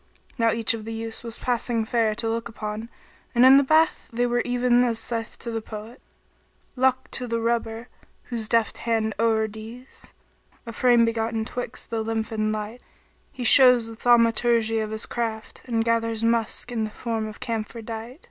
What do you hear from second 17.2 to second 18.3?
of camphor dight."